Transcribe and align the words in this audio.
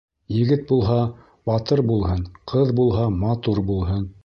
Егет 0.35 0.63
булһа, 0.71 0.95
батыр 1.51 1.83
булһын, 1.91 2.25
ҡыҙ 2.53 2.73
булһа, 2.81 3.07
матур 3.21 3.65
булһын. 3.71 4.05